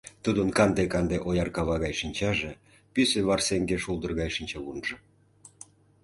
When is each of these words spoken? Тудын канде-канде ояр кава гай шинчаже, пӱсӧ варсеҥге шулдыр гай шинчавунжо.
Тудын 0.23 0.49
канде-канде 0.57 1.17
ояр 1.29 1.49
кава 1.55 1.75
гай 1.83 1.93
шинчаже, 2.01 2.51
пӱсӧ 2.93 3.19
варсеҥге 3.29 3.77
шулдыр 3.83 4.11
гай 4.19 4.29
шинчавунжо. 4.35 4.95